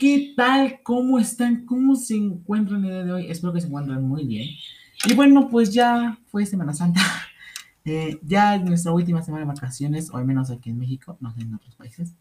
¿qué 0.00 0.34
tal? 0.36 0.80
¿Cómo 0.82 1.18
están? 1.18 1.64
¿Cómo 1.64 1.96
se 1.96 2.16
encuentran 2.16 2.84
el 2.84 2.90
día 2.90 3.04
de 3.04 3.12
hoy? 3.12 3.30
Espero 3.30 3.52
que 3.52 3.60
se 3.60 3.68
encuentren 3.68 4.02
muy 4.02 4.26
bien. 4.26 4.48
Y 5.04 5.14
bueno, 5.14 5.48
pues 5.48 5.72
ya 5.72 6.18
fue 6.26 6.46
Semana 6.46 6.74
Santa. 6.74 7.00
Eh, 7.88 8.18
ya 8.24 8.56
es 8.56 8.64
nuestra 8.64 8.90
última 8.90 9.22
semana 9.22 9.44
de 9.44 9.52
vacaciones, 9.52 10.10
o 10.10 10.16
al 10.16 10.24
menos 10.24 10.50
aquí 10.50 10.70
en 10.70 10.78
México, 10.80 11.16
no 11.20 11.32
sé 11.32 11.42
en 11.42 11.54
otros 11.54 11.76
países. 11.76 12.12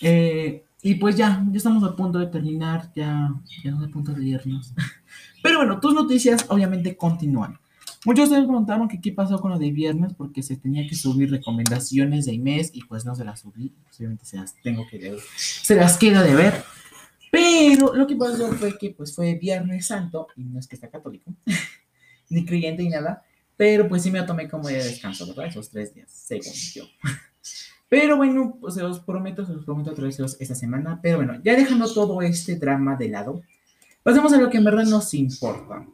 Eh, 0.00 0.64
y 0.82 0.96
pues 0.96 1.16
ya, 1.16 1.46
ya 1.48 1.56
estamos 1.56 1.84
a 1.84 1.94
punto 1.94 2.18
de 2.18 2.26
terminar, 2.26 2.90
ya, 2.96 3.32
ya 3.62 3.70
estamos 3.70 3.86
a 3.86 3.92
punto 3.92 4.12
de 4.12 4.24
irnos. 4.24 4.74
Pero 5.44 5.58
bueno, 5.58 5.78
tus 5.78 5.94
noticias 5.94 6.46
obviamente 6.48 6.96
continúan. 6.96 7.60
Muchos 8.06 8.28
de 8.28 8.34
ustedes 8.34 8.48
preguntaron 8.48 8.88
que 8.88 9.00
qué 9.00 9.12
pasó 9.12 9.40
con 9.40 9.52
lo 9.52 9.58
de 9.60 9.70
viernes 9.70 10.14
porque 10.14 10.42
se 10.42 10.56
tenía 10.56 10.84
que 10.88 10.96
subir 10.96 11.30
recomendaciones 11.30 12.26
de 12.26 12.36
mes 12.36 12.72
y 12.74 12.82
pues 12.82 13.04
no 13.04 13.14
se 13.14 13.24
las 13.24 13.38
subí. 13.38 13.72
Obviamente 13.96 14.24
se 14.24 14.38
las 14.38 14.56
tengo 14.64 14.84
que 14.90 14.98
ver. 14.98 15.18
Se 15.36 15.76
las 15.76 15.96
queda 15.96 16.24
de 16.24 16.34
ver. 16.34 16.64
Pero 17.30 17.94
lo 17.94 18.06
que 18.06 18.16
pasó 18.16 18.52
fue 18.52 18.76
que 18.78 18.90
pues 18.90 19.14
fue 19.14 19.34
Viernes 19.34 19.86
Santo 19.86 20.28
y 20.36 20.44
no 20.44 20.58
es 20.58 20.66
que 20.66 20.76
sea 20.76 20.90
católico, 20.90 21.32
ni 22.30 22.44
creyente 22.44 22.82
ni 22.82 22.90
nada. 22.90 23.22
Pero 23.56 23.88
pues 23.88 24.02
sí 24.02 24.10
me 24.10 24.22
tomé 24.22 24.48
como 24.48 24.68
día 24.68 24.78
de 24.78 24.84
descanso, 24.84 25.26
¿verdad? 25.26 25.46
Esos 25.46 25.68
tres 25.68 25.92
días, 25.94 26.10
según 26.10 26.52
yo. 26.52 26.84
Pero 27.88 28.16
bueno, 28.16 28.56
pues 28.60 28.74
se 28.74 28.82
los 28.82 29.00
prometo, 29.00 29.46
se 29.46 29.54
los 29.54 29.64
prometo 29.64 29.94
traerlos 29.94 30.36
esta 30.38 30.54
semana. 30.54 31.00
Pero 31.02 31.16
bueno, 31.16 31.40
ya 31.42 31.56
dejando 31.56 31.92
todo 31.92 32.20
este 32.22 32.56
drama 32.56 32.96
de 32.96 33.08
lado, 33.08 33.42
pasemos 34.02 34.32
a 34.32 34.40
lo 34.40 34.50
que 34.50 34.58
en 34.58 34.64
verdad 34.64 34.84
nos 34.84 35.12
importa. 35.14 35.86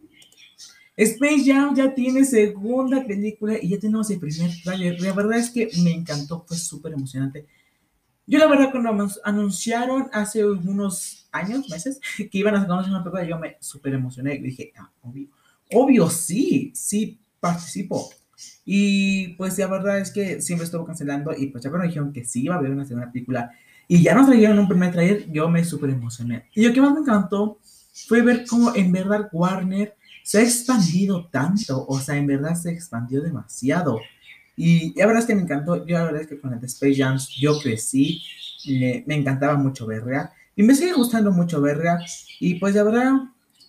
Space 0.97 1.45
Jam 1.45 1.75
ya 1.75 1.95
tiene 1.95 2.25
segunda 2.25 3.05
película 3.05 3.57
y 3.61 3.71
ya 3.71 3.79
tenemos 3.79 4.11
el 4.11 4.21
primer 4.21 4.51
trailer. 4.63 5.01
La 5.01 5.13
verdad 5.13 5.39
es 5.39 5.51
que 5.51 5.71
me 5.83 5.93
encantó, 5.93 6.45
fue 6.47 6.57
súper 6.57 6.93
emocionante. 6.93 7.47
Yo 8.27 8.39
la 8.39 8.47
verdad 8.47 8.71
cuando 8.71 9.09
anunciaron 9.25 10.09
hace 10.13 10.45
unos 10.45 11.29
años, 11.33 11.69
meses, 11.69 12.01
que 12.17 12.39
iban 12.39 12.55
a 12.55 12.61
sacar 12.61 12.79
una 12.89 13.03
película, 13.03 13.25
yo 13.25 13.39
me 13.39 13.57
súper 13.61 13.95
emocioné 13.95 14.35
y 14.35 14.43
dije, 14.43 14.73
ah, 14.79 14.91
obvio, 15.03 15.29
obvio 15.73 16.11
sí, 16.11 16.73
sí 16.75 17.19
participo. 17.41 18.11
Y 18.65 19.29
pues 19.35 19.59
la 19.59 19.67
verdad 19.67 19.99
es 19.99 20.11
que 20.11 20.41
siempre 20.41 20.65
estuvo 20.65 20.85
cancelando 20.85 21.33
y 21.37 21.47
pues 21.49 21.63
ya 21.63 21.71
cuando 21.71 21.87
dijeron 21.87 22.13
que 22.13 22.25
sí 22.25 22.45
iba 22.45 22.55
a 22.55 22.59
haber 22.59 22.71
una 22.71 22.85
segunda 22.85 23.11
película 23.11 23.51
y 23.87 24.03
ya 24.03 24.15
nos 24.15 24.27
trajeron 24.27 24.59
un 24.59 24.69
primer 24.69 24.93
trailer, 24.93 25.31
yo 25.31 25.49
me 25.49 25.65
súper 25.65 25.91
emocioné. 25.91 26.49
Y 26.55 26.67
lo 26.67 26.73
que 26.73 26.81
más 26.81 26.93
me 26.93 27.01
encantó 27.01 27.59
fue 28.09 28.23
ver 28.23 28.45
cómo 28.49 28.75
en 28.75 28.91
verdad 28.93 29.29
Warner 29.33 29.95
se 30.23 30.39
ha 30.39 30.43
expandido 30.43 31.29
tanto, 31.29 31.87
o 31.87 32.01
sea, 32.01 32.17
en 32.17 32.27
verdad 32.27 32.55
se 32.55 32.71
expandió 32.71 33.21
demasiado. 33.21 34.01
Y 34.57 34.99
la 34.99 35.07
verdad 35.07 35.23
es 35.23 35.27
que 35.27 35.35
me 35.35 35.43
encantó, 35.43 35.85
yo 35.87 35.99
la 35.99 36.05
verdad 36.05 36.23
es 36.23 36.29
que 36.29 36.41
con 36.41 36.53
el 36.53 36.65
Space 36.65 36.97
Jam 36.97 37.19
yo 37.39 37.59
crecí, 37.61 38.23
me 39.07 39.15
encantaba 39.15 39.57
mucho 39.57 39.87
verla 39.87 40.33
y 40.57 40.63
me 40.63 40.75
sigue 40.75 40.93
gustando 40.93 41.33
mucho 41.33 41.61
verla 41.61 41.99
y 42.41 42.55
pues 42.55 42.75
la 42.75 42.85
verdad 42.85 43.13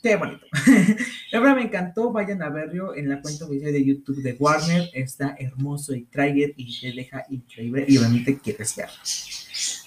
qué 0.06 0.16
bonito. 0.18 0.46
la 1.32 1.40
verdad 1.40 1.56
me 1.56 1.64
encantó. 1.64 2.12
Vayan 2.12 2.44
a 2.44 2.50
verlo 2.50 2.96
en 2.96 3.10
la 3.10 3.22
cuenta 3.22 3.46
oficial 3.46 3.74
de 3.74 3.84
YouTube 3.84 4.22
de 4.22 4.34
Warner. 4.34 4.90
Está 4.94 5.36
hermoso 5.40 5.96
y 5.96 6.04
trailer 6.04 6.54
y 6.56 6.80
te 6.80 6.94
deja 6.94 7.26
increíble 7.30 7.86
y 7.88 7.98
obviamente 7.98 8.38
quieres 8.38 8.76
verlo. 8.76 8.94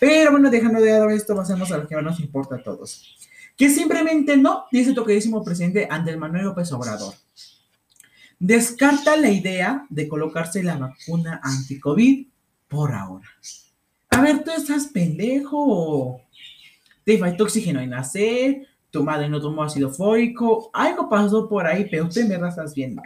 Pero 0.00 0.32
bueno, 0.32 0.50
dejando 0.50 0.80
de 0.80 0.90
lado 0.90 1.08
esto, 1.10 1.36
pasemos 1.36 1.70
a 1.70 1.78
lo 1.78 1.86
que 1.86 1.94
más 1.94 2.04
nos 2.04 2.20
importa 2.20 2.56
a 2.56 2.62
todos. 2.62 3.16
Que 3.56 3.70
simplemente 3.70 4.36
no, 4.36 4.64
dice 4.72 4.92
tu 4.92 5.04
queridísimo 5.04 5.44
presidente 5.44 5.86
Andrés 5.88 6.18
Manuel 6.18 6.46
López 6.46 6.72
Obrador. 6.72 7.14
Descarta 8.38 9.16
la 9.16 9.30
idea 9.30 9.86
de 9.88 10.08
colocarse 10.08 10.62
la 10.62 10.76
vacuna 10.76 11.40
anti-COVID 11.42 12.26
por 12.68 12.92
ahora. 12.92 13.28
A 14.10 14.20
ver, 14.20 14.44
tú 14.44 14.50
estás 14.50 14.86
pendejo. 14.86 16.20
Te 17.04 17.18
falta 17.18 17.44
oxígeno 17.44 17.80
en 17.80 17.90
nacer 17.90 18.68
tu 18.90 19.04
madre 19.04 19.28
no 19.28 19.40
tomó 19.40 19.62
ácido 19.62 19.90
fólico, 19.90 20.70
algo 20.72 21.08
pasó 21.08 21.48
por 21.48 21.66
ahí, 21.66 21.86
pero 21.90 22.06
usted 22.06 22.26
me 22.26 22.48
estás 22.48 22.74
viendo. 22.74 23.02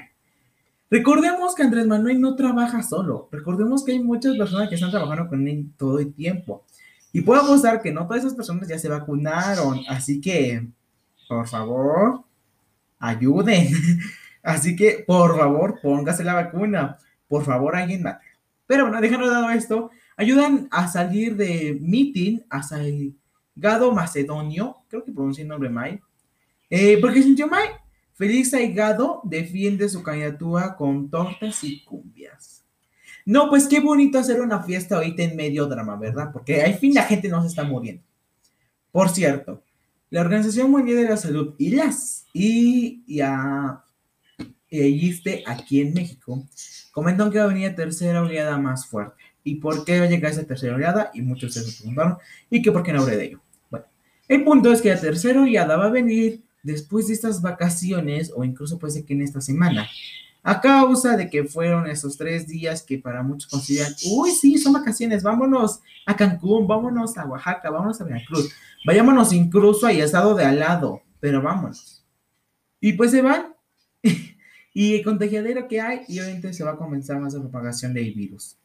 Recordemos 0.91 1.55
que 1.55 1.63
Andrés 1.63 1.87
Manuel 1.87 2.21
no 2.21 2.37
trabaja 2.37 2.83
solo, 2.83 3.29
recordemos 3.33 3.85
que 3.85 3.93
hay 3.93 4.01
muchas 4.01 4.37
personas 4.37 4.69
que 4.69 4.75
están 4.75 4.91
trabajando 4.91 5.29
con 5.29 5.47
él 5.49 5.67
todo 5.77 5.99
el 5.99 6.13
tiempo. 6.13 6.65
Y 7.13 7.23
puedo 7.23 7.43
apostar 7.43 7.83
que 7.83 7.93
no 7.93 8.07
todas 8.07 8.21
esas 8.21 8.35
personas 8.35 8.69
ya 8.69 8.79
se 8.79 8.89
vacunaron, 8.89 9.81
así 9.89 10.21
que, 10.21 10.67
por 11.29 11.47
favor, 11.49 12.23
ayuden. 12.99 13.69
Así 14.43 14.75
que, 14.77 15.05
por 15.07 15.37
favor, 15.37 15.81
póngase 15.81 16.25
la 16.25 16.35
vacuna. 16.35 16.99
Por 17.29 17.45
favor, 17.45 17.77
alguien 17.77 18.03
mate. 18.03 18.27
Pero 18.67 18.85
bueno, 18.85 19.01
dejando 19.01 19.27
de 19.27 19.33
lado 19.33 19.51
esto, 19.51 19.91
ayudan 20.17 20.69
a 20.71 20.89
salir 20.89 21.37
de 21.37 21.79
meeting, 21.81 22.41
a 22.49 22.63
salir 22.63 23.15
Gado 23.55 23.93
Macedonio, 23.93 24.79
creo 24.89 25.05
que 25.05 25.13
pronuncié 25.13 25.43
el 25.43 25.49
nombre 25.49 25.69
mal, 25.69 26.01
eh, 26.71 26.99
porque 27.01 27.23
sintió 27.23 27.49
mal. 27.49 27.69
Félix 28.15 28.55
Aigado 28.55 29.21
defiende 29.25 29.89
su 29.89 30.03
candidatura 30.03 30.77
con 30.77 31.11
tortas 31.11 31.65
y 31.65 31.83
cumbias. 31.85 32.65
No, 33.25 33.49
pues 33.49 33.67
qué 33.67 33.81
bonito 33.81 34.19
hacer 34.19 34.41
una 34.41 34.63
fiesta 34.63 34.97
ahorita 34.97 35.23
en 35.23 35.37
medio 35.37 35.67
drama, 35.67 35.97
¿verdad? 35.97 36.31
Porque 36.33 36.63
al 36.63 36.75
fin 36.75 36.95
la 36.95 37.05
gente 37.05 37.29
no 37.29 37.43
se 37.43 37.49
está 37.49 37.65
muriendo. 37.65 38.03
Por 38.91 39.09
cierto, 39.09 39.63
la 40.11 40.21
Organización 40.21 40.71
Mundial 40.71 40.99
de 40.99 41.09
la 41.09 41.17
Salud 41.17 41.55
y 41.59 41.71
las 41.71 42.27
y, 42.33 43.03
y 43.07 43.21
a 43.21 43.82
ISTE 44.81 45.45
aquí 45.47 45.81
en 45.81 45.95
México 45.95 46.45
comentan 46.91 47.31
que 47.31 47.39
va 47.39 47.45
a 47.45 47.49
venir 47.49 47.75
tercera 47.75 48.23
oleada 48.23 48.59
más 48.59 48.87
fuerte 48.87 49.23
y 49.45 49.57
por 49.57 49.85
qué 49.85 49.99
va 49.99 50.07
a 50.07 50.09
llegar 50.09 50.31
esa 50.31 50.45
tercera 50.45 50.75
oleada, 50.75 51.11
y 51.15 51.23
muchos 51.23 51.55
de 51.55 51.61
ustedes 51.61 51.77
se 51.77 51.83
preguntaron, 51.83 52.19
y 52.51 52.63
que 52.63 52.73
por 52.73 52.83
qué 52.83 52.93
no 52.93 53.03
hablé 53.03 53.17
de 53.17 53.25
ello. 53.25 53.41
Bueno, 53.71 53.87
el 54.29 54.45
punto 54.45 54.73
es 54.73 54.81
que 54.81 54.91
la 54.91 55.01
tercera 55.01 55.41
oleada 55.41 55.77
va 55.77 55.87
a 55.87 55.91
venir 55.91 56.43
después 56.63 57.09
de 57.09 57.15
estas 57.15 57.43
vacaciones, 57.43 58.33
o 58.35 58.45
incluso 58.45 58.79
puede 58.79 58.93
ser 58.93 59.05
que 59.05 59.15
en 59.15 59.23
esta 59.23 59.41
semana, 59.41 59.89
a 60.45 60.61
causa 60.61 61.17
de 61.17 61.31
que 61.31 61.45
fueron 61.45 61.87
esos 61.87 62.17
tres 62.17 62.49
días 62.49 62.83
que 62.83 62.99
para 62.99 63.23
muchos 63.23 63.51
consideran, 63.51 63.95
uy, 64.11 64.31
sí, 64.31 64.59
son 64.59 64.73
vacaciones, 64.73 65.23
vámonos 65.23 65.81
a 66.07 66.17
Cancún, 66.17 66.67
vámonos 66.67 67.17
a 67.17 67.27
Oaxaca, 67.27 67.71
vámonos 67.71 68.01
a 68.01 68.05
Veracruz, 68.05 68.53
vayámonos 68.85 69.33
incluso 69.33 69.87
ahí 69.87 70.01
estado 70.01 70.35
de 70.35 70.45
al 70.45 70.59
lado, 70.59 71.03
pero 71.21 71.43
vámonos. 71.43 72.05
Y 72.81 72.95
pues 72.95 73.13
se 73.13 73.23
van. 73.23 73.55
y 74.75 74.95
el 74.95 75.05
contagiadero 75.05 75.69
que 75.69 75.81
hay, 75.81 76.01
y 76.09 76.19
obviamente 76.21 76.53
se 76.53 76.65
va 76.65 76.73
a 76.73 76.77
comenzar 76.77 77.21
más 77.21 77.35
la 77.35 77.41
propagación 77.41 77.93
del 77.93 78.13
virus. 78.15 78.57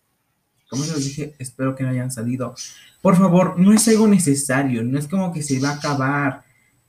Como 0.69 0.83
les 0.83 1.03
dije, 1.03 1.35
espero 1.39 1.75
que 1.75 1.83
no 1.83 1.89
hayan 1.89 2.11
salido. 2.11 2.53
Por 3.01 3.15
favor, 3.15 3.57
no 3.57 3.73
es 3.73 3.87
algo 3.87 4.07
necesario, 4.07 4.83
no 4.83 4.99
es 4.99 5.07
como 5.07 5.31
que 5.31 5.41
se 5.41 5.59
va 5.59 5.69
a 5.69 5.75
acabar. 5.75 6.43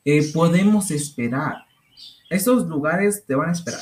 Eh, 0.05 0.31
podemos 0.33 0.91
esperar. 0.91 1.65
Esos 2.31 2.67
lugares 2.67 3.25
te 3.27 3.35
van 3.35 3.51
a 3.51 3.53
esperar. 3.53 3.81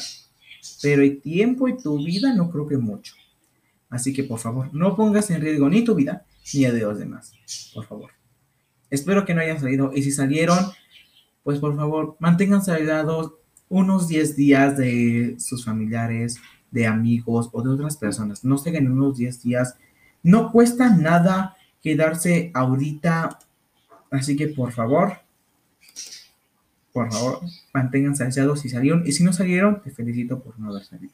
Pero 0.83 1.03
el 1.03 1.21
tiempo 1.21 1.69
y 1.69 1.79
tu 1.79 1.97
vida 1.99 2.35
no 2.35 2.51
creo 2.51 2.67
que 2.67 2.77
mucho. 2.77 3.15
Así 3.89 4.13
que 4.13 4.25
por 4.25 4.39
favor, 4.39 4.73
no 4.75 4.97
pongas 4.97 5.31
en 5.31 5.41
riesgo 5.41 5.69
ni 5.69 5.83
tu 5.83 5.95
vida 5.95 6.27
ni 6.53 6.65
a 6.65 6.73
de 6.73 6.81
los 6.81 6.99
demás. 6.99 7.33
Por 7.73 7.87
favor. 7.87 8.11
Espero 8.91 9.25
que 9.25 9.35
no 9.35 9.41
hayan 9.41 9.61
salido. 9.61 9.93
Y 9.95 10.03
si 10.03 10.13
salieron, 10.13 10.59
pues 11.43 11.59
por 11.59 11.75
favor, 11.75 12.17
manténganse 12.21 12.73
aislados 12.73 13.33
unos 13.69 14.09
10 14.09 14.37
días 14.37 14.77
de 14.77 15.37
sus 15.39 15.65
familiares, 15.65 16.39
de 16.71 16.87
amigos 16.87 17.49
o 17.53 17.63
de 17.63 17.71
otras 17.71 17.97
personas. 17.97 18.45
No 18.45 18.59
se 18.59 18.71
en 18.77 18.91
unos 18.91 19.17
10 19.17 19.43
días 19.43 19.77
no 20.23 20.51
cuesta 20.51 20.91
nada 20.91 21.57
quedarse 21.83 22.51
ahorita, 22.53 23.39
así 24.11 24.37
que 24.37 24.49
por 24.49 24.73
favor, 24.73 25.19
por 26.93 27.13
favor, 27.13 27.41
manténganse 27.73 28.25
ansiados 28.25 28.61
si 28.61 28.69
salieron 28.69 29.05
y 29.07 29.13
si 29.13 29.23
no 29.23 29.33
salieron, 29.33 29.83
te 29.83 29.91
felicito 29.91 30.43
por 30.43 30.59
no 30.59 30.71
haber 30.71 30.85
salido. 30.85 31.13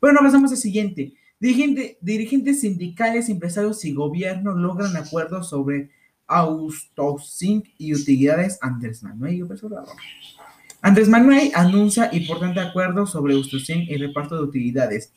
Bueno, 0.00 0.20
pasamos 0.20 0.50
al 0.50 0.58
siguiente. 0.58 1.14
dirigentes 1.40 2.60
sindicales, 2.60 3.28
empresarios 3.28 3.84
y 3.84 3.94
gobierno 3.94 4.52
logran 4.52 4.96
acuerdos 4.96 5.48
sobre 5.48 5.90
outsourcing 6.26 7.64
y 7.78 7.94
utilidades 7.94 8.58
Andrés 8.60 9.02
Manuel 9.02 9.34
y 9.34 9.42
Andrés 10.82 11.08
Manuel 11.08 11.52
anuncia 11.54 12.10
importante 12.12 12.58
acuerdo 12.58 13.06
sobre 13.06 13.34
outsourcing 13.34 13.82
y 13.88 13.96
reparto 13.96 14.34
de 14.36 14.42
utilidades. 14.42 15.12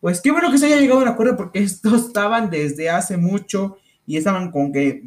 Pues 0.00 0.20
qué 0.20 0.30
bueno 0.30 0.50
que 0.50 0.58
se 0.58 0.66
haya 0.66 0.80
llegado 0.80 1.00
a 1.00 1.02
un 1.02 1.08
acuerdo 1.08 1.36
porque 1.36 1.58
estos 1.58 2.06
estaban 2.06 2.48
desde 2.48 2.88
hace 2.88 3.16
mucho 3.16 3.76
y 4.06 4.16
estaban 4.16 4.52
con 4.52 4.72
que 4.72 5.02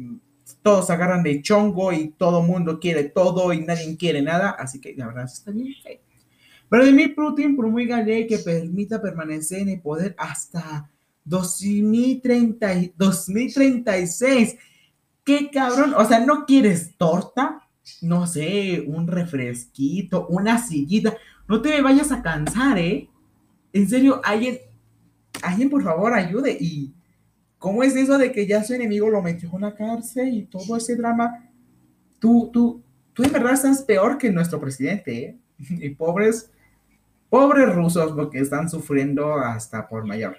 todos 0.62 0.90
agarran 0.90 1.22
de 1.22 1.40
chongo 1.40 1.92
y 1.92 2.10
todo 2.10 2.42
mundo 2.42 2.78
quiere 2.78 3.04
todo 3.04 3.52
y 3.52 3.64
nadie 3.64 3.96
quiere 3.96 4.20
nada, 4.22 4.50
así 4.50 4.80
que 4.80 4.94
la 4.94 5.06
verdad 5.06 5.24
está 5.24 5.50
bien. 5.50 5.74
Vladimir 6.70 7.14
Putin 7.14 7.56
promulga 7.56 8.02
ley 8.02 8.26
que 8.26 8.38
permita 8.38 9.00
permanecer 9.00 9.60
en 9.60 9.70
el 9.70 9.80
poder 9.80 10.14
hasta 10.18 10.90
2030, 11.24 12.92
2036. 12.96 14.56
¡Qué 15.24 15.50
cabrón! 15.50 15.94
O 15.96 16.04
sea, 16.04 16.20
¿no 16.20 16.44
quieres 16.44 16.96
torta? 16.98 17.63
No 18.02 18.26
sé, 18.26 18.84
un 18.86 19.06
refresquito, 19.06 20.26
una 20.28 20.58
sillita. 20.58 21.16
No 21.48 21.60
te 21.60 21.80
vayas 21.82 22.12
a 22.12 22.22
cansar, 22.22 22.78
¿eh? 22.78 23.08
En 23.72 23.88
serio, 23.88 24.20
alguien 24.24 24.58
alguien 25.42 25.70
por 25.70 25.82
favor 25.82 26.12
ayude. 26.12 26.56
¿Y 26.58 26.94
cómo 27.58 27.82
es 27.82 27.96
eso 27.96 28.18
de 28.18 28.32
que 28.32 28.46
ya 28.46 28.64
su 28.64 28.74
enemigo 28.74 29.10
lo 29.10 29.22
metió 29.22 29.48
en 29.48 29.54
una 29.54 29.74
cárcel 29.74 30.32
y 30.34 30.44
todo 30.44 30.76
ese 30.76 30.96
drama? 30.96 31.50
tú, 32.24 32.48
tú, 32.50 32.82
tú 33.12 33.22
de 33.22 33.28
verdad 33.28 33.52
estás 33.52 33.82
peor 33.82 34.16
que 34.16 34.32
nuestro 34.32 34.58
presidente, 34.58 35.18
¿eh? 35.18 35.38
Y 35.58 35.90
pobres, 35.90 36.50
pobres 37.28 37.74
rusos, 37.74 38.12
porque 38.12 38.38
están 38.38 38.70
sufriendo 38.70 39.34
hasta 39.34 39.86
por 39.86 40.06
mayor. 40.06 40.38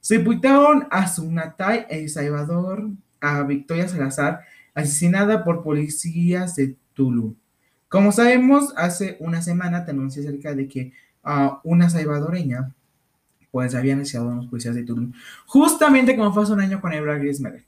Sepultaron 0.00 0.88
a 0.90 1.06
Sunatai 1.06 1.86
El 1.88 2.08
Salvador, 2.08 2.90
a 3.20 3.44
Victoria 3.44 3.86
Salazar, 3.86 4.40
asesinada 4.74 5.44
por 5.44 5.62
policías 5.62 6.56
de 6.56 6.76
Tulum. 6.94 7.34
Como 7.88 8.12
sabemos, 8.12 8.72
hace 8.76 9.16
una 9.20 9.42
semana 9.42 9.84
te 9.84 9.90
anuncié 9.90 10.22
acerca 10.22 10.54
de 10.54 10.66
que 10.68 10.92
uh, 11.24 11.58
una 11.64 11.90
salvadoreña, 11.90 12.74
pues 13.50 13.74
habían 13.74 14.00
asesinado 14.00 14.30
a 14.30 14.32
unos 14.32 14.46
policías 14.46 14.74
de 14.74 14.84
Tulum, 14.84 15.12
justamente 15.46 16.16
como 16.16 16.32
fue 16.32 16.44
hace 16.44 16.52
un 16.52 16.60
año 16.60 16.80
con 16.80 16.92
Ebra 16.92 17.18
Grismer, 17.18 17.64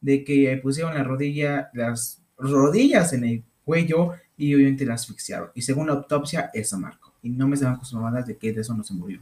de 0.00 0.24
que 0.24 0.58
pusieron 0.62 0.94
la 0.94 1.04
rodilla, 1.04 1.70
las 1.74 2.20
rodillas 2.36 3.12
en 3.12 3.24
el 3.24 3.44
cuello 3.64 4.12
y 4.36 4.54
obviamente 4.54 4.84
la 4.84 4.94
asfixiaron. 4.94 5.50
Y 5.54 5.62
según 5.62 5.86
la 5.86 5.92
autopsia, 5.92 6.50
eso 6.52 6.78
marcó. 6.78 7.12
Y 7.22 7.30
no 7.30 7.46
me 7.46 7.54
estaban 7.54 7.78
con 7.78 8.24
de 8.24 8.36
que 8.36 8.52
de 8.52 8.62
eso 8.62 8.74
no 8.74 8.82
se 8.82 8.94
murió. 8.94 9.20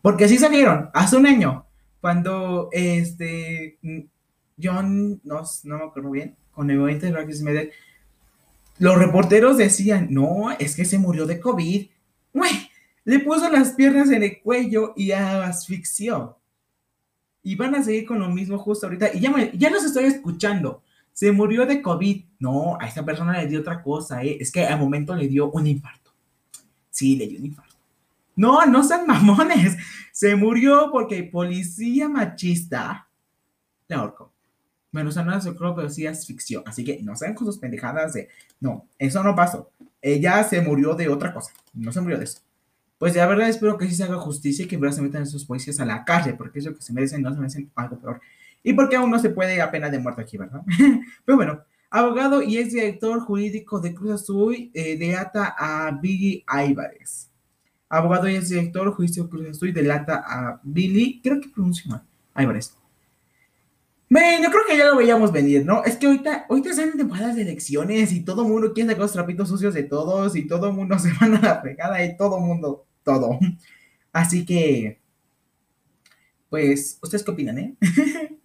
Porque 0.00 0.24
así 0.24 0.38
salieron, 0.38 0.90
hace 0.94 1.16
un 1.16 1.26
año, 1.26 1.66
cuando 2.00 2.68
este 2.70 3.78
John, 4.60 5.20
no, 5.24 5.42
no 5.64 5.78
me 5.78 5.84
acuerdo 5.84 6.10
bien, 6.10 6.36
con 6.50 6.70
el 6.70 6.78
momento 6.78 7.06
de 7.06 7.12
Ragis 7.12 7.42
Meder, 7.42 7.72
los 8.78 8.96
reporteros 8.96 9.56
decían, 9.56 10.08
no, 10.10 10.50
es 10.58 10.76
que 10.76 10.84
se 10.84 10.98
murió 10.98 11.26
de 11.26 11.40
COVID. 11.40 11.88
Le 13.08 13.20
puso 13.20 13.48
las 13.48 13.72
piernas 13.72 14.10
en 14.10 14.22
el 14.22 14.38
cuello 14.42 14.92
y 14.94 15.12
asfixió. 15.12 16.38
Y 17.42 17.54
van 17.56 17.74
a 17.74 17.82
seguir 17.82 18.04
con 18.04 18.18
lo 18.18 18.28
mismo 18.28 18.58
justo 18.58 18.86
ahorita. 18.86 19.14
Y 19.14 19.20
ya, 19.20 19.30
me, 19.30 19.50
ya 19.56 19.70
los 19.70 19.82
estoy 19.82 20.04
escuchando. 20.04 20.82
Se 21.14 21.32
murió 21.32 21.64
de 21.64 21.80
COVID. 21.80 22.24
No, 22.38 22.76
a 22.78 22.86
esta 22.86 23.02
persona 23.06 23.40
le 23.40 23.46
dio 23.48 23.60
otra 23.60 23.82
cosa, 23.82 24.22
¿eh? 24.22 24.36
Es 24.38 24.52
que 24.52 24.66
al 24.66 24.78
momento 24.78 25.14
le 25.16 25.26
dio 25.26 25.50
un 25.50 25.66
infarto. 25.66 26.12
Sí, 26.90 27.16
le 27.16 27.28
dio 27.28 27.38
un 27.38 27.46
infarto. 27.46 27.76
No, 28.36 28.66
no 28.66 28.84
sean 28.84 29.06
mamones. 29.06 29.78
Se 30.12 30.36
murió 30.36 30.90
porque 30.92 31.16
el 31.16 31.30
policía 31.30 32.10
machista 32.10 33.08
le 33.88 33.96
ahorcó. 33.96 34.34
Bueno, 34.98 35.10
o 35.10 35.12
sea, 35.12 35.22
no 35.22 35.32
es 35.32 35.46
creo, 35.46 35.76
pero 35.76 35.88
sí 35.88 36.08
asfixió. 36.08 36.64
Así 36.66 36.82
que 36.82 37.00
no 37.04 37.14
sean 37.14 37.32
con 37.32 37.46
sus 37.46 37.58
pendejadas 37.58 38.14
de, 38.14 38.28
no, 38.58 38.88
eso 38.98 39.22
no 39.22 39.36
pasó. 39.36 39.70
Ella 40.02 40.42
se 40.42 40.60
murió 40.60 40.96
de 40.96 41.08
otra 41.08 41.32
cosa. 41.32 41.52
No 41.72 41.92
se 41.92 42.00
murió 42.00 42.18
de 42.18 42.24
eso. 42.24 42.40
Pues 42.98 43.14
la 43.14 43.24
verdad 43.28 43.48
espero 43.48 43.78
que 43.78 43.86
sí 43.86 43.94
se 43.94 44.02
haga 44.02 44.16
justicia 44.16 44.64
y 44.64 44.66
que 44.66 44.76
verdad 44.76 44.96
se 44.96 45.02
metan 45.02 45.22
esos 45.22 45.44
policías 45.44 45.78
a 45.78 45.84
la 45.84 46.04
calle, 46.04 46.34
porque 46.34 46.58
es 46.58 46.64
lo 46.64 46.74
que 46.74 46.82
se 46.82 46.92
merecen, 46.92 47.22
no 47.22 47.32
se 47.32 47.38
merecen 47.38 47.70
algo 47.76 47.96
peor. 48.00 48.20
Y 48.64 48.72
porque 48.72 48.96
aún 48.96 49.08
no 49.08 49.20
se 49.20 49.30
puede 49.30 49.62
a 49.62 49.70
pena 49.70 49.88
de 49.88 50.00
muerte 50.00 50.22
aquí, 50.22 50.36
¿verdad? 50.36 50.62
pero 51.24 51.36
bueno, 51.36 51.62
abogado 51.90 52.42
y 52.42 52.58
ex 52.58 52.72
director 52.72 53.20
jurídico 53.20 53.78
de 53.78 53.94
Cruz 53.94 54.10
Azul 54.14 54.68
eh, 54.74 54.98
de 54.98 55.14
ATA 55.14 55.54
a 55.56 55.92
Billy 55.92 56.42
Álvarez. 56.44 57.30
Abogado 57.88 58.28
y 58.28 58.34
ex 58.34 58.48
director 58.48 58.92
juicio 58.92 59.22
de 59.22 59.30
Cruz 59.30 59.48
Azul 59.50 59.72
delata 59.72 60.24
a 60.26 60.60
Billy, 60.64 61.20
creo 61.22 61.40
que 61.40 61.50
pronuncia 61.50 61.88
mal, 61.88 62.02
Álvarez 62.34 62.74
yo 64.10 64.50
creo 64.50 64.64
que 64.66 64.76
ya 64.78 64.86
lo 64.86 64.96
veíamos 64.96 65.32
venir, 65.32 65.64
¿no? 65.66 65.84
Es 65.84 65.96
que 65.96 66.06
ahorita, 66.06 66.46
ahorita 66.48 66.70
están 66.70 66.96
temporadas 66.96 67.36
de 67.36 67.42
elecciones 67.42 68.12
y 68.12 68.24
todo 68.24 68.44
mundo 68.44 68.72
quiere 68.72 68.88
sacar 68.88 69.02
los 69.02 69.12
trapitos 69.12 69.48
sucios 69.48 69.74
de 69.74 69.82
todos 69.82 70.34
y 70.36 70.46
todo 70.46 70.72
mundo 70.72 70.98
se 70.98 71.12
van 71.20 71.36
a 71.36 71.40
la 71.40 71.62
pegada 71.62 72.02
y 72.04 72.16
todo 72.16 72.40
mundo, 72.40 72.86
todo. 73.02 73.38
Así 74.12 74.46
que, 74.46 74.98
pues, 76.48 76.98
¿ustedes 77.02 77.22
qué 77.22 77.30
opinan, 77.30 77.58
eh? 77.58 77.76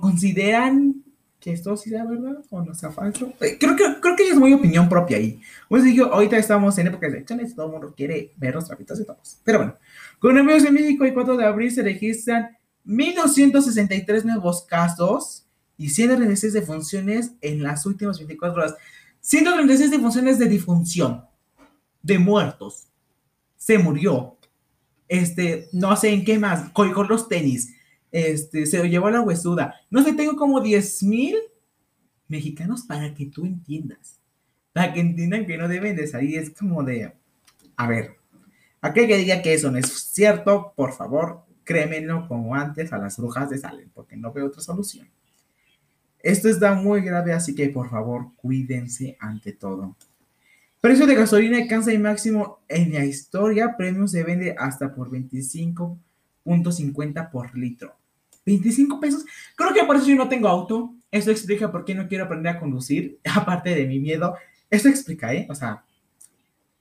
¿Consideran 0.00 1.04
que 1.38 1.52
esto 1.52 1.76
sí 1.76 1.90
sea 1.90 2.04
verdad 2.04 2.42
o 2.50 2.62
no 2.62 2.74
sea 2.74 2.90
falso? 2.90 3.32
Eh, 3.40 3.56
creo 3.58 3.76
que, 3.76 3.84
creo 4.00 4.16
que 4.16 4.28
es 4.28 4.36
muy 4.36 4.52
opinión 4.52 4.88
propia 4.88 5.18
ahí. 5.18 5.40
Pues 5.68 5.84
digo, 5.84 6.06
ahorita 6.06 6.36
estamos 6.38 6.76
en 6.78 6.88
época 6.88 7.06
de 7.06 7.18
elecciones 7.18 7.52
y 7.52 7.54
todo 7.54 7.66
el 7.66 7.72
mundo 7.72 7.94
quiere 7.96 8.32
ver 8.36 8.54
los 8.54 8.66
trapitos 8.66 8.98
de 8.98 9.04
todos. 9.04 9.40
Pero 9.44 9.58
bueno, 9.58 9.76
con 10.18 10.36
envíos 10.36 10.64
en 10.64 10.74
México 10.74 11.04
el 11.04 11.14
4 11.14 11.36
de 11.36 11.44
abril 11.44 11.70
se 11.70 11.82
registran 11.82 12.56
1.263 12.90 14.24
nuevos 14.24 14.64
casos 14.64 15.46
y 15.76 15.90
136 15.90 16.52
defunciones 16.52 17.32
en 17.40 17.62
las 17.62 17.86
últimas 17.86 18.18
24 18.18 18.60
horas. 18.60 18.74
136 19.20 19.92
defunciones 19.92 20.38
de 20.40 20.48
difunción, 20.48 21.24
de 22.02 22.18
muertos. 22.18 22.88
Se 23.56 23.78
murió. 23.78 24.36
Este, 25.06 25.68
no 25.72 25.96
sé 25.96 26.10
en 26.10 26.24
qué 26.24 26.38
más, 26.38 26.70
con, 26.70 26.92
los 27.08 27.28
tenis. 27.28 27.74
Este, 28.10 28.66
se 28.66 28.78
lo 28.78 28.84
llevó 28.86 29.06
a 29.06 29.12
la 29.12 29.20
huesuda. 29.20 29.74
No 29.88 30.02
sé, 30.02 30.12
tengo 30.14 30.34
como 30.34 30.60
10 30.60 31.04
mil 31.04 31.36
mexicanos 32.26 32.82
para 32.82 33.14
que 33.14 33.26
tú 33.26 33.44
entiendas. 33.44 34.18
Para 34.72 34.92
que 34.92 35.00
entiendan 35.00 35.46
que 35.46 35.56
no 35.56 35.68
deben 35.68 35.94
de 35.94 36.08
salir. 36.08 36.38
Es 36.38 36.50
como 36.50 36.82
de, 36.82 37.12
a 37.76 37.86
ver, 37.86 38.16
aquel 38.80 39.06
que 39.06 39.16
diga 39.16 39.42
que 39.42 39.54
eso 39.54 39.70
no 39.70 39.78
es 39.78 39.86
cierto, 39.86 40.72
por 40.74 40.92
favor, 40.92 41.44
créemelo 41.70 42.26
como 42.26 42.56
antes 42.56 42.92
a 42.92 42.98
las 42.98 43.16
brujas 43.16 43.48
de 43.48 43.56
Salem, 43.56 43.88
porque 43.94 44.16
no 44.16 44.32
veo 44.32 44.46
otra 44.46 44.60
solución. 44.60 45.08
Esto 46.18 46.48
está 46.48 46.74
muy 46.74 47.00
grave, 47.00 47.32
así 47.32 47.54
que 47.54 47.68
por 47.68 47.88
favor 47.88 48.32
cuídense 48.34 49.16
ante 49.20 49.52
todo. 49.52 49.94
Precio 50.80 51.06
de 51.06 51.14
gasolina 51.14 51.58
alcanza 51.58 51.92
el 51.92 52.00
máximo 52.00 52.58
en 52.66 52.92
la 52.92 53.04
historia. 53.04 53.76
Premium 53.76 54.08
se 54.08 54.24
vende 54.24 54.56
hasta 54.58 54.92
por 54.92 55.12
25.50 55.12 57.30
por 57.30 57.56
litro. 57.56 57.94
25 58.44 58.98
pesos. 58.98 59.24
Creo 59.54 59.72
que 59.72 59.84
por 59.84 59.94
eso 59.94 60.06
yo 60.06 60.16
no 60.16 60.28
tengo 60.28 60.48
auto. 60.48 60.92
Eso 61.12 61.30
explica 61.30 61.70
por 61.70 61.84
qué 61.84 61.94
no 61.94 62.08
quiero 62.08 62.24
aprender 62.24 62.56
a 62.56 62.58
conducir. 62.58 63.20
Aparte 63.32 63.76
de 63.76 63.86
mi 63.86 64.00
miedo. 64.00 64.34
Esto 64.68 64.88
explica, 64.88 65.32
¿eh? 65.32 65.46
O 65.48 65.54
sea, 65.54 65.84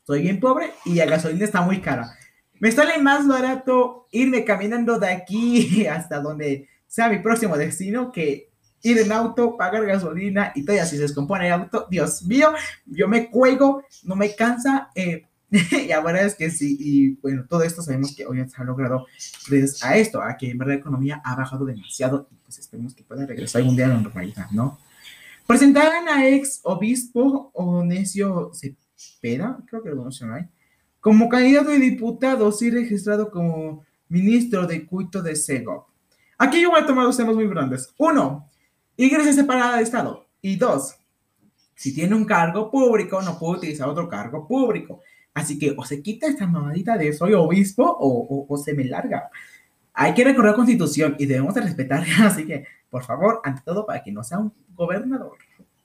soy 0.08 0.24
bien 0.24 0.40
pobre 0.40 0.72
y 0.84 0.96
la 0.96 1.06
gasolina 1.06 1.46
está 1.46 1.62
muy 1.62 1.80
cara. 1.80 2.18
Me 2.60 2.72
sale 2.72 3.00
más 3.00 3.28
barato 3.28 4.08
irme 4.12 4.44
caminando 4.44 5.00
de 5.00 5.10
aquí 5.10 5.86
hasta 5.88 6.20
donde 6.20 6.68
sea 6.88 7.10
mi 7.10 7.20
próximo 7.20 7.58
destino 7.58 8.12
que 8.12 8.50
ir 8.82 8.98
en 8.98 9.12
auto, 9.12 9.58
pagar 9.58 9.86
gasolina 9.86 10.52
y 10.56 10.64
todo. 10.64 10.82
así 10.82 10.96
se 10.96 11.04
descompone 11.04 11.48
el 11.48 11.54
auto, 11.54 11.88
Dios 11.90 12.24
mío, 12.24 12.54
yo 12.86 13.08
me 13.08 13.30
cuelgo, 13.30 13.84
no 14.04 14.16
me 14.16 14.36
cansa. 14.36 14.90
Eh, 14.96 15.26
y 15.52 15.88
verdad 15.88 16.26
es 16.26 16.36
que 16.36 16.52
sí, 16.52 16.78
y 16.80 17.10
bueno, 17.22 17.46
todo 17.50 17.64
esto 17.64 17.82
sabemos 17.82 18.16
que 18.16 18.26
hoy 18.26 18.48
se 18.48 18.62
ha 18.62 18.64
logrado 18.64 19.08
gracias 19.50 19.84
a 19.84 19.98
esto, 19.98 20.22
a 20.22 20.38
que 20.38 20.52
en 20.52 20.58
verdad 20.58 20.76
la 20.76 20.80
economía 20.80 21.22
ha 21.24 21.36
bajado 21.36 21.66
demasiado 21.66 22.28
y 22.32 22.36
pues 22.36 22.60
esperemos 22.60 22.94
que 22.94 23.04
pueda 23.04 23.26
regresar 23.26 23.62
algún 23.62 23.76
día 23.76 23.86
a 23.86 23.90
la 23.90 24.00
normalidad, 24.00 24.50
¿no? 24.52 24.78
Presentaron 25.48 26.08
a 26.08 26.28
ex 26.28 26.60
obispo 26.64 27.50
Onesio 27.56 28.52
Cepeda, 28.54 29.58
creo 29.68 29.82
que 29.82 29.90
lo 29.90 30.04
mencioné, 30.04 30.50
como 31.00 31.30
candidato 31.30 31.70
de 31.70 31.80
diputado, 31.80 32.52
sí 32.52 32.70
registrado 32.70 33.32
como 33.32 33.86
ministro 34.10 34.66
de 34.68 34.86
culto 34.86 35.22
de 35.22 35.36
Sego. 35.36 35.88
Aquí 36.38 36.62
yo 36.62 36.72
voy 36.72 36.82
a 36.82 36.86
tomar 36.86 37.06
dos 37.06 37.18
temas 37.18 37.36
muy 37.36 37.48
grandes. 37.48 37.94
Uno, 37.98 38.50
iglesia 38.98 39.34
separada 39.34 39.78
de 39.78 39.84
Estado. 39.84 40.26
Y 40.42 40.56
dos, 40.56 40.96
si 41.76 41.94
tiene 41.94 42.16
un 42.16 42.26
cargo 42.26 42.70
público, 42.72 43.22
no 43.22 43.38
puede 43.38 43.58
utilizar 43.58 43.88
otro 43.88 44.10
cargo 44.10 44.48
público. 44.48 45.02
Así 45.34 45.58
que 45.58 45.74
o 45.78 45.86
se 45.86 46.02
quita 46.02 46.28
esta 46.28 46.48
mamadita 46.48 46.98
de 46.98 47.14
soy 47.14 47.34
obispo 47.34 47.84
o, 47.84 48.46
o, 48.48 48.58
se 48.58 48.74
me 48.74 48.84
larga. 48.84 49.30
Hay 49.94 50.14
que 50.14 50.24
recordar 50.24 50.52
la 50.52 50.58
constitución 50.58 51.16
y 51.20 51.26
debemos 51.26 51.54
de 51.56 51.62
respetarla. 51.62 52.08
Así 52.28 52.46
que, 52.46 52.66
por 52.90 53.04
favor, 53.04 53.42
ante 53.44 53.62
todo, 53.64 53.86
para 53.86 54.04
que 54.04 54.12
no 54.12 54.24
sea 54.24 54.40
un 54.40 54.52
gobernador 54.76 55.38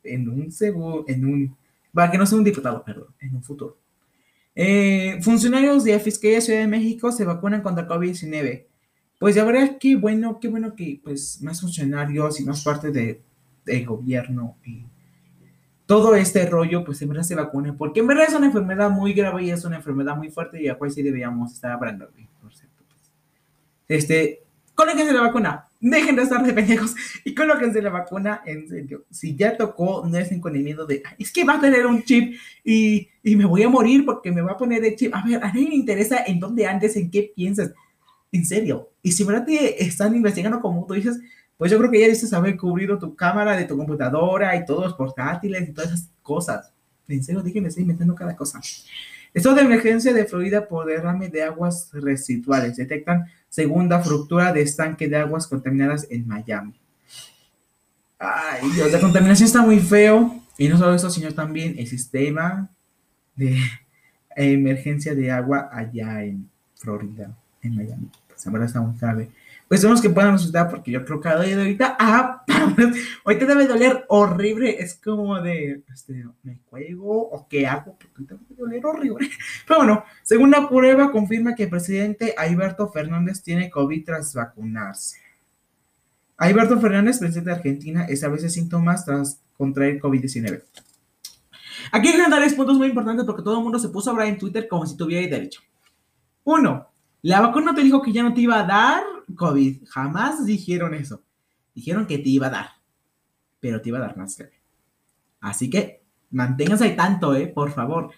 en 0.02 0.28
un 0.28 0.50
segundo, 0.50 1.04
en 1.08 1.24
un, 1.24 1.56
para 1.92 2.10
que 2.10 2.18
no 2.18 2.26
sea 2.26 2.38
un 2.38 2.44
diputado, 2.44 2.82
perdón, 2.84 3.08
en 3.20 3.36
un 3.36 3.42
futuro. 3.42 3.76
Eh, 4.54 5.18
funcionarios 5.22 5.84
de 5.84 5.92
la 5.92 5.98
Fiscalía 5.98 6.36
de 6.36 6.42
Ciudad 6.42 6.60
de 6.60 6.68
México 6.68 7.10
se 7.10 7.24
vacunan 7.24 7.62
contra 7.62 7.88
COVID-19. 7.88 8.66
Pues 9.18 9.34
ya 9.34 9.44
verás 9.44 9.72
qué 9.80 9.96
bueno, 9.96 10.38
qué 10.40 10.48
bueno 10.48 10.74
que 10.74 11.00
pues 11.02 11.40
más 11.42 11.60
funcionarios 11.60 12.40
y 12.40 12.44
más 12.44 12.62
parte 12.62 12.90
de, 12.90 13.22
del 13.64 13.86
gobierno 13.86 14.56
y 14.64 14.84
todo 15.86 16.14
este 16.14 16.46
rollo, 16.46 16.84
pues 16.84 17.02
en 17.02 17.08
verdad 17.08 17.24
se 17.24 17.34
vacunen, 17.34 17.76
porque 17.76 18.00
en 18.00 18.06
verdad 18.06 18.26
es 18.28 18.34
una 18.34 18.46
enfermedad 18.46 18.90
muy 18.90 19.12
grave 19.12 19.44
y 19.44 19.50
es 19.50 19.64
una 19.64 19.76
enfermedad 19.76 20.16
muy 20.16 20.30
fuerte 20.30 20.62
y 20.62 20.68
a 20.68 20.76
cual 20.76 20.90
sí 20.90 21.02
deberíamos 21.02 21.52
estar 21.52 21.72
hablando. 21.72 22.08
Por 22.40 22.54
cierto. 22.54 22.82
Pues. 22.88 23.12
Este, 23.88 24.42
colóquense 24.74 25.12
la 25.12 25.20
vacuna, 25.20 25.66
dejen 25.90 26.16
de 26.16 26.22
estar 26.22 26.44
de 26.44 26.52
pendejos 26.52 26.94
y 27.24 27.34
colóquense 27.34 27.82
la 27.82 27.90
vacuna, 27.90 28.42
en 28.46 28.68
serio. 28.68 29.04
Si 29.10 29.36
ya 29.36 29.56
tocó, 29.56 30.06
no 30.06 30.16
estén 30.16 30.40
con 30.40 30.56
el 30.56 30.62
miedo 30.62 30.86
de, 30.86 31.02
es 31.18 31.32
que 31.32 31.44
va 31.44 31.54
a 31.54 31.60
tener 31.60 31.86
un 31.86 32.02
chip 32.02 32.34
y, 32.64 33.08
y, 33.22 33.36
me 33.36 33.44
voy 33.44 33.62
a 33.62 33.68
morir 33.68 34.04
porque 34.04 34.32
me 34.32 34.42
va 34.42 34.52
a 34.52 34.56
poner 34.56 34.84
el 34.84 34.96
chip. 34.96 35.14
A 35.14 35.24
ver, 35.24 35.42
a 35.42 35.48
nadie 35.48 35.68
le 35.68 35.74
interesa 35.74 36.24
en 36.26 36.40
dónde 36.40 36.66
andes, 36.66 36.96
en 36.96 37.10
qué 37.10 37.32
piensas. 37.34 37.72
En 38.32 38.44
serio. 38.44 38.90
Y 39.02 39.12
si 39.12 39.24
verdad 39.24 39.44
te 39.44 39.84
están 39.84 40.14
investigando 40.14 40.60
como 40.60 40.86
tú 40.86 40.94
dices, 40.94 41.20
pues 41.56 41.70
yo 41.70 41.78
creo 41.78 41.90
que 41.90 42.00
ya 42.00 42.08
dices 42.08 42.32
haber 42.32 42.56
cubrido 42.56 42.98
tu 42.98 43.14
cámara 43.14 43.56
de 43.56 43.64
tu 43.64 43.76
computadora 43.76 44.56
y 44.56 44.64
todos 44.64 44.84
los 44.84 44.94
portátiles 44.94 45.68
y 45.68 45.72
todas 45.72 45.92
esas 45.92 46.10
cosas. 46.22 46.72
En 47.06 47.22
serio, 47.22 47.42
déjenme 47.42 47.68
estar 47.68 47.82
inventando 47.82 48.14
cada 48.14 48.34
cosa. 48.34 48.60
Estado 49.34 49.56
de 49.56 49.62
emergencia 49.62 50.12
de 50.12 50.24
Florida 50.24 50.68
por 50.68 50.86
derrame 50.86 51.28
de 51.28 51.42
aguas 51.42 51.90
residuales. 51.92 52.76
Detectan 52.76 53.26
segunda 53.48 54.00
fractura 54.00 54.52
de 54.52 54.62
estanque 54.62 55.08
de 55.08 55.16
aguas 55.16 55.48
contaminadas 55.48 56.06
en 56.08 56.26
Miami. 56.26 56.80
Ay, 58.16 58.70
Dios, 58.74 58.92
la 58.92 59.00
contaminación 59.00 59.46
está 59.46 59.60
muy 59.60 59.80
feo. 59.80 60.40
Y 60.56 60.68
no 60.68 60.78
solo 60.78 60.94
eso, 60.94 61.10
sino 61.10 61.32
también 61.34 61.74
el 61.78 61.88
sistema 61.88 62.70
de 63.34 63.58
emergencia 64.36 65.14
de 65.14 65.32
agua 65.32 65.68
allá 65.72 66.22
en 66.22 66.48
Florida, 66.76 67.36
en 67.60 67.74
Miami. 67.74 68.08
Pues 68.28 68.46
ahora 68.46 68.66
está 68.66 68.80
muy 68.80 68.96
grave. 68.98 69.30
Pues 69.68 69.80
son 69.80 69.92
los 69.92 70.02
que 70.02 70.10
puedan 70.10 70.32
resultar, 70.32 70.68
porque 70.68 70.90
yo 70.90 71.04
creo 71.04 71.20
que 71.20 71.28
ahorita, 71.28 71.96
ah, 71.98 72.44
ahorita 73.24 73.46
debe 73.46 73.66
doler 73.66 74.04
horrible. 74.08 74.76
Es 74.78 75.00
como 75.02 75.40
de, 75.40 75.82
este, 75.92 76.24
¿me 76.42 76.60
juego 76.68 77.30
o 77.30 77.48
qué 77.48 77.66
hago? 77.66 77.96
Porque 77.98 78.34
debe 78.34 78.44
doler 78.56 78.84
horrible. 78.84 79.30
Pero 79.66 79.80
bueno, 79.80 80.04
según 80.22 80.50
la 80.50 80.68
prueba, 80.68 81.10
confirma 81.10 81.54
que 81.54 81.64
el 81.64 81.70
presidente 81.70 82.34
Alberto 82.36 82.88
Fernández 82.90 83.42
tiene 83.42 83.70
COVID 83.70 84.04
tras 84.04 84.34
vacunarse. 84.34 85.18
Alberto 86.36 86.78
Fernández, 86.80 87.18
presidente 87.18 87.50
de 87.50 87.56
Argentina, 87.56 88.04
establece 88.04 88.50
síntomas 88.50 89.04
tras 89.04 89.40
contraer 89.56 90.00
COVID-19. 90.00 90.62
Aquí 91.92 92.08
hay 92.08 92.48
que 92.48 92.56
puntos 92.56 92.76
muy 92.76 92.88
importantes 92.88 93.24
porque 93.24 93.42
todo 93.42 93.58
el 93.58 93.62
mundo 93.62 93.78
se 93.78 93.88
puso 93.88 94.10
a 94.10 94.12
hablar 94.12 94.28
en 94.28 94.38
Twitter 94.38 94.68
como 94.68 94.86
si 94.86 94.96
tuviera 94.96 95.28
derecho. 95.28 95.60
Uno, 96.44 96.88
la 97.24 97.40
vacuna 97.40 97.74
te 97.74 97.82
dijo 97.82 98.02
que 98.02 98.12
ya 98.12 98.22
no 98.22 98.34
te 98.34 98.42
iba 98.42 98.60
a 98.60 98.66
dar 98.66 99.02
COVID. 99.34 99.86
Jamás 99.86 100.44
dijeron 100.44 100.92
eso. 100.92 101.22
Dijeron 101.74 102.06
que 102.06 102.18
te 102.18 102.28
iba 102.28 102.48
a 102.48 102.50
dar, 102.50 102.66
pero 103.60 103.80
te 103.80 103.88
iba 103.88 103.96
a 103.96 104.02
dar 104.02 104.14
más 104.14 104.36
grave. 104.36 104.60
Así 105.40 105.70
que 105.70 106.02
manténganse 106.30 106.84
ahí 106.84 106.94
tanto, 106.94 107.34
¿eh? 107.34 107.46
Por 107.46 107.72
favor. 107.72 108.10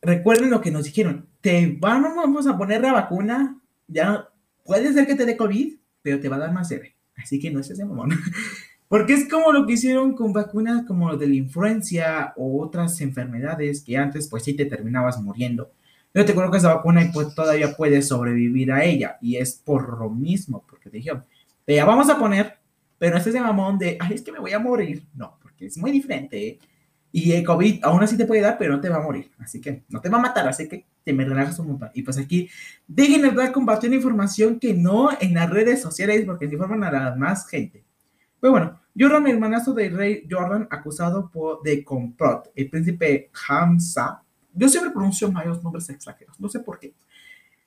Recuerden 0.00 0.50
lo 0.50 0.60
que 0.60 0.70
nos 0.70 0.84
dijeron. 0.84 1.26
Te 1.40 1.76
vamos 1.80 2.46
a 2.46 2.56
poner 2.56 2.80
la 2.80 2.92
vacuna. 2.92 3.60
Ya 3.88 4.28
puede 4.64 4.92
ser 4.92 5.08
que 5.08 5.16
te 5.16 5.26
dé 5.26 5.36
COVID, 5.36 5.74
pero 6.00 6.20
te 6.20 6.28
va 6.28 6.36
a 6.36 6.40
dar 6.40 6.52
más 6.52 6.70
leve. 6.70 6.94
Así 7.16 7.40
que 7.40 7.50
no 7.50 7.58
es 7.58 7.70
ese 7.70 7.84
mamón. 7.84 8.10
Porque 8.88 9.14
es 9.14 9.28
como 9.28 9.50
lo 9.50 9.66
que 9.66 9.72
hicieron 9.72 10.14
con 10.14 10.32
vacunas 10.32 10.86
como 10.86 11.16
de 11.16 11.26
la 11.26 11.34
influencia 11.34 12.34
o 12.36 12.62
otras 12.62 13.00
enfermedades 13.00 13.82
que 13.82 13.96
antes 13.96 14.28
pues 14.28 14.44
sí 14.44 14.54
te 14.54 14.64
terminabas 14.64 15.20
muriendo. 15.20 15.72
Yo 16.14 16.24
te 16.24 16.32
que 16.32 16.56
esa 16.56 16.74
vacuna 16.74 17.02
y 17.02 17.08
pues 17.08 17.34
todavía 17.34 17.74
puedes 17.76 18.06
sobrevivir 18.06 18.70
a 18.70 18.84
ella. 18.84 19.18
Y 19.20 19.36
es 19.36 19.54
por 19.54 19.98
lo 19.98 20.08
mismo, 20.08 20.64
porque 20.68 20.88
te 20.88 20.98
dijeron, 20.98 21.24
te 21.64 21.74
la 21.74 21.84
vamos 21.84 22.08
a 22.08 22.18
poner, 22.18 22.56
pero 22.98 23.16
este 23.16 23.30
es 23.30 23.36
el 23.36 23.42
mamón 23.42 23.78
de, 23.78 23.98
ay, 24.00 24.14
es 24.14 24.22
que 24.22 24.30
me 24.30 24.38
voy 24.38 24.52
a 24.52 24.60
morir. 24.60 25.04
No, 25.12 25.36
porque 25.42 25.66
es 25.66 25.76
muy 25.76 25.90
diferente. 25.90 26.48
¿eh? 26.48 26.58
Y 27.10 27.32
el 27.32 27.44
COVID 27.44 27.80
aún 27.82 28.02
así 28.02 28.16
te 28.16 28.26
puede 28.26 28.42
dar, 28.42 28.56
pero 28.58 28.74
no 28.74 28.80
te 28.80 28.88
va 28.88 28.96
a 28.96 29.02
morir. 29.02 29.30
Así 29.38 29.60
que 29.60 29.82
no 29.88 30.00
te 30.00 30.08
va 30.08 30.18
a 30.18 30.22
matar, 30.22 30.46
así 30.46 30.68
que 30.68 30.86
te 31.02 31.12
me 31.12 31.24
relajas 31.24 31.58
un 31.58 31.68
montón. 31.68 31.90
Y 31.94 32.02
pues 32.02 32.16
aquí, 32.18 32.48
dejen 32.86 33.22
de 33.22 33.28
estar 33.28 33.52
compartiendo 33.52 33.96
información 33.96 34.58
que 34.58 34.72
no 34.72 35.10
en 35.20 35.34
las 35.34 35.50
redes 35.50 35.82
sociales, 35.82 36.24
porque 36.24 36.46
se 36.46 36.54
informan 36.54 36.82
a 36.84 36.90
la 36.92 37.14
más 37.16 37.48
gente. 37.48 37.84
Pero 38.40 38.52
bueno, 38.52 38.80
Jordan, 38.98 39.26
hermanazo 39.26 39.74
del 39.74 39.96
rey 39.96 40.26
Jordan, 40.30 40.68
acusado 40.70 41.30
por, 41.30 41.62
de 41.62 41.84
complot. 41.84 42.50
El 42.54 42.68
príncipe 42.70 43.30
Hamza, 43.48 44.23
yo 44.54 44.68
siempre 44.68 44.92
pronuncio 44.92 45.30
mayos 45.30 45.62
nombres 45.62 45.88
extranjeros, 45.90 46.38
no 46.40 46.48
sé 46.48 46.60
por 46.60 46.78
qué. 46.78 46.94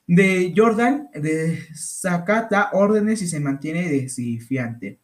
De 0.06 0.52
Jordan, 0.56 1.10
de 1.12 1.62
Sacata 1.74 2.70
órdenes 2.72 3.20
y 3.22 3.28
se 3.28 3.40
mantiene 3.40 3.88
desafiante. 3.88 4.98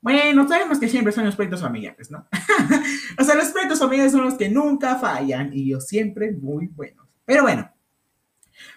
Bueno, 0.00 0.48
sabemos 0.48 0.78
que 0.78 0.88
siempre 0.88 1.12
son 1.12 1.24
los 1.24 1.36
proyectos 1.36 1.60
familiares, 1.60 2.10
¿no? 2.10 2.26
o 3.18 3.24
sea, 3.24 3.34
los 3.34 3.48
proyectos 3.48 3.78
familiares 3.78 4.12
son 4.12 4.24
los 4.24 4.34
que 4.34 4.48
nunca 4.48 4.96
fallan 4.96 5.50
y 5.52 5.70
yo 5.70 5.80
siempre 5.80 6.32
muy 6.32 6.66
buenos. 6.66 7.06
Pero 7.24 7.42
bueno, 7.42 7.70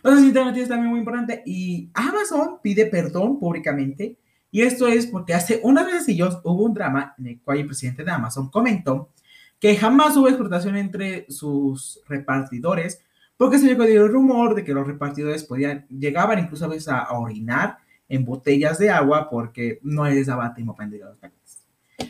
otra 0.04 0.46
noticia 0.46 0.64
es 0.64 0.70
también 0.70 0.90
muy 0.90 1.00
importante 1.00 1.42
y 1.46 1.90
Amazon 1.94 2.60
pide 2.62 2.86
perdón 2.86 3.40
públicamente 3.40 4.18
y 4.52 4.62
esto 4.62 4.88
es 4.88 5.08
porque 5.08 5.34
hace 5.34 5.60
unas 5.64 5.86
veces 5.86 6.16
hubo 6.44 6.64
un 6.64 6.74
drama 6.74 7.14
en 7.18 7.28
el 7.28 7.42
cual 7.42 7.58
el 7.58 7.66
presidente 7.66 8.04
de 8.04 8.12
Amazon 8.12 8.50
comentó 8.50 9.10
que 9.66 9.76
jamás 9.76 10.16
hubo 10.16 10.28
explotación 10.28 10.76
entre 10.76 11.26
sus 11.28 12.00
repartidores 12.08 13.02
porque 13.36 13.58
se 13.58 13.66
llegó 13.66 13.82
el 13.82 14.08
rumor 14.10 14.54
de 14.54 14.64
que 14.64 14.76
los 14.76 14.86
repartidores 14.86 15.44
podían, 15.44 15.88
llegaban 15.88 16.38
incluso 16.38 16.66
a 16.66 16.68
veces 16.68 16.90
a, 16.90 17.12
orinar 17.14 17.80
en 18.08 18.24
botellas 18.24 18.78
de 18.78 18.92
agua 18.92 19.28
porque 19.28 19.80
no 19.82 20.06
les 20.06 20.28
daba 20.28 20.54
tiempo 20.54 20.76
para 20.76 20.90
los 20.90 21.18
paquetes. 21.18 21.64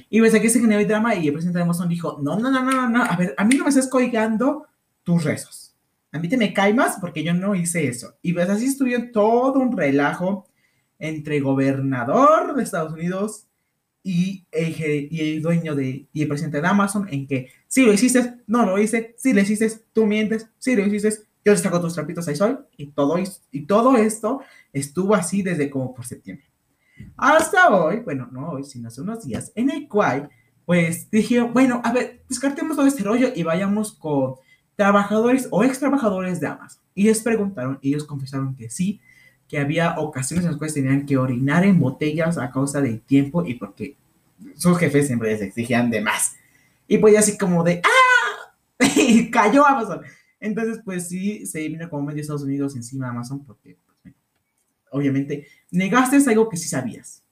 Y 0.09 0.19
ves, 0.19 0.35
aquí 0.35 0.49
se 0.49 0.59
generó 0.59 0.81
el 0.81 0.87
drama 0.89 1.15
y 1.15 1.27
el 1.27 1.31
presidente 1.31 1.59
de 1.59 1.63
Amazon 1.63 1.87
dijo, 1.87 2.19
no, 2.21 2.37
no, 2.37 2.51
no, 2.51 2.61
no, 2.61 2.89
no, 2.89 3.01
a 3.01 3.15
ver, 3.15 3.33
a 3.37 3.45
mí 3.45 3.55
no 3.55 3.63
me 3.63 3.69
estás 3.69 3.87
colgando 3.87 4.67
tus 5.03 5.23
rezos. 5.23 5.77
A 6.11 6.19
mí 6.19 6.27
te 6.27 6.35
me 6.35 6.51
cae 6.51 6.73
más 6.73 6.97
porque 6.99 7.23
yo 7.23 7.33
no 7.33 7.55
hice 7.55 7.87
eso. 7.87 8.15
Y 8.21 8.33
ves, 8.33 8.49
así 8.49 8.65
estuvieron 8.65 9.13
todo 9.13 9.59
un 9.59 9.77
relajo 9.77 10.45
entre 10.99 11.39
gobernador 11.39 12.53
de 12.53 12.63
Estados 12.63 12.91
Unidos 12.91 13.47
y 14.07 14.45
el, 14.51 15.07
y 15.11 15.19
el 15.33 15.41
dueño 15.41 15.73
de, 15.73 16.05
y 16.13 16.21
el 16.21 16.27
presidente 16.27 16.61
de 16.61 16.67
Amazon 16.67 17.07
en 17.09 17.25
que 17.25 17.49
si 17.67 17.83
lo 17.83 17.91
hiciste, 17.91 18.35
no 18.45 18.63
lo 18.63 18.77
hice, 18.77 19.15
si 19.17 19.33
lo 19.33 19.41
hiciste, 19.41 19.67
tú 19.93 20.05
mientes, 20.05 20.47
si 20.59 20.75
lo 20.75 20.85
hiciste, 20.85 21.09
yo 21.43 21.53
te 21.53 21.57
saco 21.57 21.81
tus 21.81 21.95
trapitos 21.95 22.27
ahí 22.27 22.35
soy, 22.35 22.55
y 22.77 22.91
todo, 22.91 23.17
y 23.51 23.61
todo 23.65 23.97
esto 23.97 24.41
estuvo 24.71 25.15
así 25.15 25.41
desde 25.41 25.71
como 25.71 25.95
por 25.95 26.05
septiembre. 26.05 26.45
Hasta 27.17 27.75
hoy, 27.75 28.01
bueno, 28.01 28.29
no 28.31 28.51
hoy, 28.51 28.63
sino 28.63 28.89
hace 28.89 29.01
unos 29.01 29.25
días, 29.25 29.51
en 29.55 29.71
el 29.71 29.87
cual, 29.87 30.29
pues 30.65 31.09
dije, 31.09 31.41
bueno, 31.41 31.81
a 31.83 31.91
ver, 31.91 32.21
descartemos 32.29 32.77
todo 32.77 32.85
este 32.85 33.03
rollo 33.03 33.29
y 33.35 33.41
vayamos 33.41 33.91
con 33.91 34.35
trabajadores 34.75 35.47
o 35.49 35.63
ex 35.63 35.79
trabajadores 35.79 36.39
de 36.39 36.45
Amazon. 36.45 36.83
Y 36.93 37.05
les 37.05 37.23
preguntaron, 37.23 37.79
ellos 37.81 38.03
confesaron 38.03 38.55
que 38.55 38.69
sí, 38.69 39.01
que 39.47 39.59
había 39.59 39.99
ocasiones 39.99 40.45
en 40.45 40.51
las 40.51 40.57
cuales 40.57 40.73
tenían 40.73 41.05
que 41.05 41.17
orinar 41.17 41.63
en 41.63 41.79
botellas 41.79 42.37
a 42.37 42.51
causa 42.51 42.81
del 42.81 43.01
tiempo 43.01 43.45
y 43.45 43.55
porque 43.55 43.95
sus 44.55 44.77
jefes 44.77 45.07
siempre 45.07 45.31
les 45.31 45.41
exigían 45.41 45.89
de 45.89 46.01
más. 46.01 46.35
Y 46.87 46.97
pues 46.97 47.17
así 47.17 47.37
como 47.37 47.63
de 47.63 47.81
¡ah! 47.83 48.55
y 48.95 49.29
cayó 49.29 49.65
Amazon. 49.65 50.01
Entonces, 50.39 50.79
pues 50.83 51.07
sí, 51.07 51.45
se 51.45 51.67
vino 51.67 51.89
como 51.89 52.03
medio 52.03 52.21
Estados 52.21 52.43
Unidos 52.43 52.75
encima 52.75 53.05
de 53.05 53.11
Amazon 53.11 53.43
porque, 53.43 53.77
pues, 54.03 54.13
obviamente, 54.91 55.47
negaste 55.71 56.17
algo 56.29 56.49
que 56.49 56.57
sí 56.57 56.67
sabías. 56.67 57.23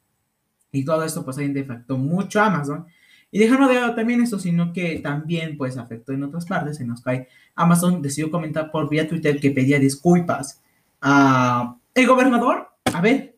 Y 0.72 0.84
todo 0.84 1.03
esto, 1.03 1.24
pues, 1.24 1.38
ahí 1.38 1.55
afectó 1.60 1.98
mucho 1.98 2.41
a 2.41 2.48
Amazon. 2.48 2.88
Y 3.29 3.39
dejando 3.39 3.67
de 3.67 3.75
lado 3.75 3.96
también 3.96 4.22
eso, 4.22 4.39
sino 4.39 4.74
que 4.74 5.00
también, 5.00 5.58
pues, 5.58 5.77
afectó 5.77 6.13
en 6.13 6.24
otras 6.24 6.46
partes 6.46 6.79
en 6.79 6.89
las 6.89 7.03
que 7.03 7.27
Amazon 7.55 8.01
decidió 8.01 8.32
comentar 8.32 8.72
por 8.72 8.89
vía 8.89 9.08
Twitter 9.08 9.39
que 9.39 9.51
pedía 9.51 9.79
disculpas 9.79 10.62
a 11.01 11.77
el 11.94 12.08
gobernador, 12.08 12.68
a 12.94 13.02
ver, 13.02 13.38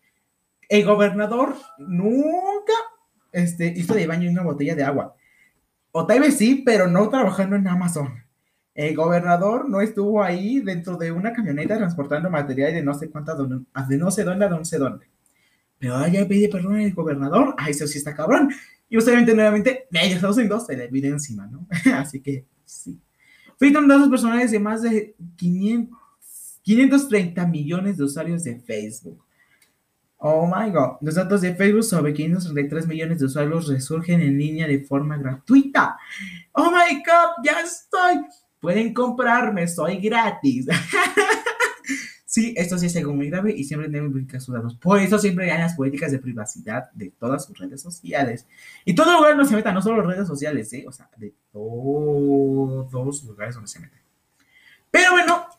el 0.70 0.86
gobernador 0.86 1.56
nunca 1.78 2.74
este, 3.32 3.68
hizo 3.76 3.94
de 3.94 4.08
baño 4.08 4.30
una 4.30 4.44
botella 4.44 4.76
de 4.76 4.84
agua. 4.84 5.16
O 5.92 6.06
tal 6.06 6.22
vez 6.22 6.38
sí, 6.38 6.64
pero 6.66 6.88
no 6.88 7.10
trabajando 7.10 7.56
en 7.56 7.68
Amazon. 7.68 8.14
El 8.74 8.96
gobernador 8.96 9.70
no 9.70 9.80
estuvo 9.80 10.22
ahí 10.22 10.60
dentro 10.60 10.98
de 10.98 11.12
una 11.12 11.32
camioneta 11.32 11.78
transportando 11.78 12.30
material 12.30 12.74
de 12.74 12.84
no 12.84 12.94
sé 12.94 13.10
cuántas, 13.10 13.38
de 13.88 13.98
no 13.98 14.12
sé 14.12 14.24
dónde 14.24 14.46
a 14.46 14.50
no 14.50 14.66
sé 14.66 14.78
dónde. 14.78 15.08
Pero 15.80 16.06
ya 16.08 16.28
pide 16.28 16.50
perdón 16.50 16.76
al 16.76 16.94
gobernador. 16.94 17.56
Ay, 17.58 17.72
eso 17.72 17.88
sí 17.88 17.98
está 17.98 18.14
cabrón. 18.14 18.52
Y 18.90 18.98
obviamente, 18.98 19.34
nuevamente, 19.34 19.88
medio 19.92 20.16
Estados 20.16 20.38
Unidos 20.38 20.66
se 20.66 20.76
le 20.76 20.90
pide 20.90 21.08
encima, 21.08 21.48
¿no? 21.48 21.68
Así 21.96 22.22
que, 22.22 22.46
sí. 22.66 23.00
Fueron 23.58 23.88
datos 23.88 24.10
personales 24.10 24.52
de 24.52 24.60
más 24.60 24.82
de 24.82 25.16
500 25.38 25.98
530 26.66 27.46
millones 27.46 27.98
de 27.98 28.04
usuarios 28.04 28.44
de 28.44 28.60
Facebook. 28.60 29.24
Oh 30.18 30.48
my 30.48 30.72
god. 30.72 30.98
Los 31.02 31.14
datos 31.14 31.42
de 31.42 31.54
Facebook 31.54 31.84
sobre 31.84 32.12
533 32.12 32.88
millones 32.88 33.20
de 33.20 33.26
usuarios 33.26 33.68
resurgen 33.68 34.22
en 34.22 34.38
línea 34.38 34.68
de 34.68 34.84
forma 34.84 35.16
gratuita. 35.18 35.96
Oh 36.54 36.72
my 36.72 36.96
god, 36.96 37.44
ya 37.44 37.62
estoy. 37.62 38.26
Pueden 38.60 38.96
comprarme, 38.96 39.68
soy 39.68 39.98
gratis. 39.98 40.66
sí, 42.26 42.56
esto 42.58 42.80
sí 42.80 42.88
es 42.88 42.96
algo 42.96 43.14
muy 43.14 43.30
grave 43.30 43.54
y 43.56 43.64
siempre 43.64 43.88
deben 43.88 44.12
publicar 44.12 44.42
sus 44.42 44.56
datos. 44.56 44.74
Por 44.76 45.00
eso 45.00 45.20
siempre 45.20 45.52
hay 45.52 45.60
las 45.60 45.76
políticas 45.76 46.12
de 46.12 46.18
privacidad 46.18 46.92
de 46.94 47.12
todas 47.12 47.46
sus 47.46 47.60
redes 47.60 47.82
sociales. 47.82 48.48
Y 48.86 48.96
todo 48.96 49.18
lugar 49.18 49.36
donde 49.36 49.48
se 49.48 49.56
meta, 49.56 49.72
no 49.72 49.84
solo 49.84 50.02
redes 50.02 50.28
sociales, 50.28 50.74
¿eh? 50.74 50.86
o 50.88 50.92
sea, 50.92 51.08
de 51.18 51.36
todos 51.52 52.92
los 52.92 53.24
lugares 53.26 53.54
donde 53.54 53.68
se 53.68 53.80
meten. 53.80 54.05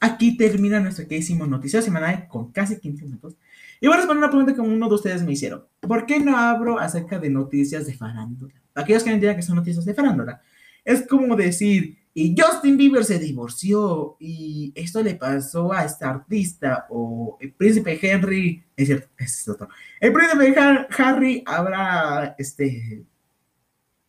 Aquí 0.06 0.36
termina 0.36 0.78
nuestro 0.78 1.08
que 1.08 1.16
hicimos 1.16 1.48
noticias 1.48 1.84
semanal 1.84 2.28
con 2.28 2.52
casi 2.52 2.78
15 2.78 3.04
minutos. 3.06 3.36
Y 3.80 3.88
voy 3.88 3.94
a 3.94 3.96
responder 3.96 4.18
una 4.18 4.30
pregunta 4.30 4.54
que 4.54 4.60
uno 4.60 4.88
de 4.88 4.94
ustedes 4.94 5.24
me 5.24 5.32
hicieron. 5.32 5.64
¿Por 5.80 6.06
qué 6.06 6.20
no 6.20 6.36
hablo 6.36 6.78
acerca 6.78 7.18
de 7.18 7.28
noticias 7.28 7.86
de 7.86 7.94
farándula? 7.94 8.54
Aquellos 8.76 9.02
que 9.02 9.10
no 9.10 9.14
entiendan 9.14 9.36
que 9.36 9.42
son 9.42 9.56
noticias 9.56 9.84
de 9.84 9.94
farándula. 9.94 10.40
Es 10.84 11.04
como 11.08 11.34
decir, 11.34 11.98
y 12.14 12.36
Justin 12.38 12.76
Bieber 12.76 13.04
se 13.04 13.18
divorció 13.18 14.16
y 14.20 14.72
esto 14.76 15.02
le 15.02 15.16
pasó 15.16 15.72
a 15.72 15.84
esta 15.84 16.08
artista 16.08 16.86
o 16.88 17.36
el 17.40 17.52
príncipe 17.52 17.98
Henry, 18.00 18.62
es 18.76 18.86
cierto, 18.86 19.08
es 19.18 19.48
otro. 19.48 19.68
El 19.98 20.12
príncipe 20.12 20.54
Harry 20.98 21.42
habrá 21.44 22.36
este 22.38 23.04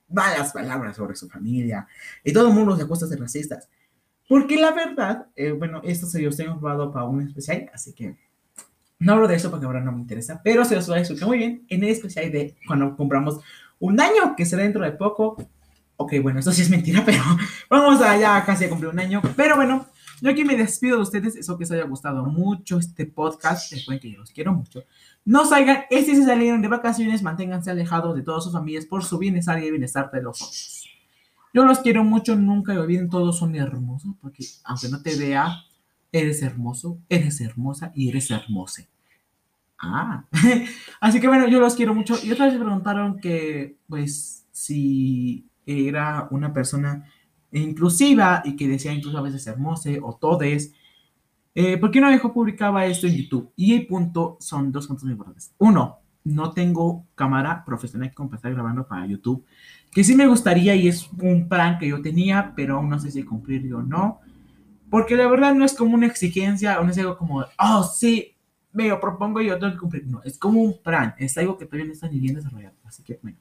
malas 0.09 0.53
palabras 0.53 0.95
sobre 0.95 1.15
su 1.15 1.27
familia 1.27 1.87
y 2.23 2.31
todo 2.31 2.49
el 2.49 2.53
mundo 2.53 2.77
se 2.77 2.83
acuesta 2.83 3.07
de 3.07 3.17
racistas. 3.17 3.67
Porque 4.27 4.57
la 4.57 4.71
verdad, 4.71 5.27
eh, 5.35 5.51
bueno, 5.51 5.81
esto 5.83 6.05
se 6.05 6.21
los 6.21 6.35
tengo 6.35 6.59
probado 6.59 6.91
para 6.91 7.05
un 7.05 7.21
especial, 7.21 7.69
así 7.73 7.93
que 7.93 8.15
no 8.99 9.13
hablo 9.13 9.27
de 9.27 9.35
eso 9.35 9.51
porque 9.51 9.65
ahora 9.65 9.79
no 9.79 9.91
me 9.91 10.01
interesa, 10.01 10.41
pero 10.43 10.65
se 10.65 10.75
los 10.75 10.87
voy 10.87 10.97
a 10.97 10.99
explicar 10.99 11.27
muy 11.27 11.37
bien 11.37 11.65
en 11.69 11.83
el 11.83 11.89
especial 11.89 12.31
de 12.31 12.55
cuando 12.65 12.95
compramos 12.95 13.39
un 13.79 13.99
año, 13.99 14.35
que 14.35 14.45
será 14.45 14.63
dentro 14.63 14.83
de 14.83 14.91
poco. 14.91 15.37
Ok, 15.97 16.13
bueno, 16.21 16.39
eso 16.39 16.51
sí 16.51 16.61
es 16.63 16.69
mentira, 16.69 17.03
pero 17.05 17.23
vamos 17.69 18.01
allá 18.01 18.43
casi 18.45 18.65
a 18.65 18.69
cumplir 18.69 18.91
un 18.91 18.99
año. 18.99 19.21
Pero 19.35 19.55
bueno, 19.55 19.85
yo 20.19 20.31
aquí 20.31 20.43
me 20.43 20.55
despido 20.55 20.97
de 20.97 21.03
ustedes. 21.03 21.35
Espero 21.35 21.57
que 21.57 21.63
les 21.63 21.71
haya 21.71 21.83
gustado 21.83 22.25
mucho 22.25 22.79
este 22.79 23.05
podcast. 23.05 23.71
Recuerden 23.71 24.01
que 24.01 24.11
yo 24.11 24.19
los 24.19 24.31
quiero 24.31 24.53
mucho. 24.53 24.83
No 25.25 25.45
salgan, 25.45 25.83
este 25.89 26.15
si 26.15 26.23
salieron 26.23 26.61
de 26.61 26.67
vacaciones, 26.67 27.21
manténganse 27.21 27.69
alejados 27.69 28.15
de 28.15 28.23
todas 28.23 28.43
sus 28.43 28.53
familias 28.53 28.85
por 28.85 29.03
su 29.03 29.17
bienestar 29.17 29.59
y 29.59 29.65
el 29.65 29.71
bienestar 29.71 30.09
de 30.11 30.21
los 30.21 30.41
otros. 30.41 30.96
Yo 31.57 31.65
los 31.65 31.79
quiero 31.79 32.03
mucho, 32.03 32.35
nunca 32.35 32.71
me 32.71 32.81
olviden, 32.81 33.09
todos 33.09 33.39
son 33.39 33.55
hermosos, 33.55 34.13
porque 34.21 34.45
aunque 34.63 34.89
no 34.89 35.01
te 35.01 35.17
vea, 35.17 35.63
eres 36.11 36.43
hermoso, 36.43 36.99
eres 37.09 37.41
hermosa 37.41 37.91
y 37.95 38.09
eres 38.09 38.29
hermosa. 38.29 38.83
Ah, 39.79 40.23
así 41.01 41.19
que 41.19 41.27
bueno, 41.27 41.47
yo 41.47 41.59
los 41.59 41.73
quiero 41.73 41.95
mucho. 41.95 42.13
Y 42.23 42.31
otra 42.31 42.45
vez 42.45 42.53
me 42.53 42.63
preguntaron 42.63 43.19
que, 43.19 43.79
pues, 43.87 44.45
si 44.51 45.49
era 45.65 46.27
una 46.29 46.53
persona 46.53 47.09
inclusiva 47.51 48.43
y 48.45 48.55
que 48.55 48.67
decía 48.67 48.93
incluso 48.93 49.17
a 49.17 49.23
veces 49.23 49.47
hermosa 49.47 49.89
o 50.03 50.15
todes. 50.15 50.75
Eh, 51.55 51.79
¿Por 51.79 51.89
qué 51.89 51.99
no 51.99 52.11
dejó 52.11 52.35
publicaba 52.35 52.85
esto 52.85 53.07
en 53.07 53.15
YouTube? 53.15 53.51
Y 53.55 53.73
el 53.73 53.87
punto 53.87 54.37
son 54.39 54.71
dos 54.71 54.85
puntos 54.85 55.05
muy 55.05 55.13
importantes. 55.13 55.55
Uno, 55.57 56.01
no 56.23 56.51
tengo 56.51 57.07
cámara 57.15 57.63
profesional 57.65 58.13
que 58.13 58.35
estar 58.35 58.53
grabando 58.53 58.87
para 58.87 59.07
YouTube, 59.07 59.43
que 59.91 60.03
sí 60.03 60.15
me 60.15 60.27
gustaría 60.27 60.75
y 60.75 60.87
es 60.87 61.09
un 61.19 61.47
plan 61.47 61.79
que 61.79 61.87
yo 61.87 62.01
tenía, 62.01 62.53
pero 62.55 62.77
aún 62.77 62.89
no 62.89 62.99
sé 62.99 63.11
si 63.11 63.23
cumplirlo 63.23 63.79
o 63.79 63.83
no. 63.83 64.19
Porque 64.89 65.15
la 65.15 65.27
verdad 65.27 65.53
no 65.53 65.65
es 65.65 65.73
como 65.73 65.95
una 65.95 66.07
exigencia, 66.07 66.79
no 66.81 66.89
es 66.89 66.97
algo 66.97 67.17
como, 67.17 67.45
oh, 67.59 67.83
sí, 67.83 68.35
me 68.71 68.87
lo 68.87 68.99
propongo 68.99 69.41
y 69.41 69.47
yo 69.47 69.59
tengo 69.59 69.73
que 69.73 69.79
cumplir. 69.79 70.07
No, 70.07 70.21
es 70.23 70.37
como 70.37 70.61
un 70.61 70.81
plan, 70.81 71.15
es 71.17 71.37
algo 71.37 71.57
que 71.57 71.65
todavía 71.65 71.87
no 71.87 71.93
está 71.93 72.07
ni 72.07 72.19
bien 72.19 72.35
desarrollado. 72.35 72.75
Así 72.85 73.03
que, 73.03 73.19
bueno, 73.21 73.37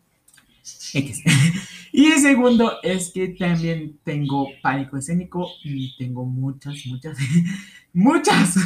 X. 0.95 1.23
y 1.93 2.07
el 2.07 2.19
segundo 2.21 2.73
es 2.83 3.12
que 3.12 3.29
también 3.29 3.99
tengo 4.03 4.49
pánico 4.62 4.97
escénico 4.97 5.49
y 5.62 5.97
tengo 5.97 6.25
muchas, 6.25 6.75
muchas, 6.87 7.19
muchas, 7.93 8.57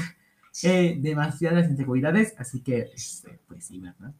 eh, 0.62 0.96
demasiadas 0.98 1.68
inseguridades. 1.68 2.34
Así 2.38 2.60
que, 2.60 2.90
este, 2.94 3.40
pues 3.46 3.64
sí, 3.66 3.78
¿verdad? 3.78 4.14